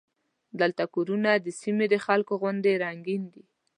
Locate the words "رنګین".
2.83-3.23